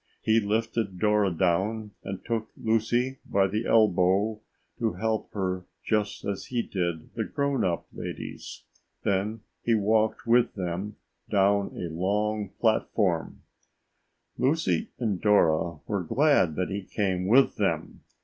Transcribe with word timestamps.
He 0.23 0.39
lifted 0.39 0.97
Dora 0.97 1.29
down 1.29 1.91
and 2.03 2.25
took 2.25 2.49
Lucy 2.57 3.19
by 3.23 3.45
the 3.45 3.67
elbow 3.67 4.39
to 4.79 4.93
help 4.93 5.31
her 5.33 5.67
just 5.83 6.25
as 6.25 6.45
he 6.47 6.63
did 6.63 7.13
the 7.13 7.23
grown 7.23 7.63
up 7.63 7.85
ladies. 7.93 8.63
Then 9.03 9.41
he 9.63 9.75
walked 9.75 10.25
with 10.25 10.55
them 10.55 10.95
down 11.29 11.73
a 11.75 11.93
long 11.93 12.49
platform. 12.59 13.43
Lucy 14.39 14.87
and 14.97 15.21
Dora 15.21 15.77
were 15.85 16.01
glad 16.01 16.55
that 16.55 16.71
he 16.71 16.81
came 16.81 17.27
with 17.27 17.57
them. 17.57 18.01